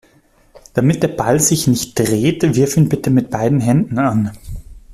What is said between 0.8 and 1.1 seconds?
der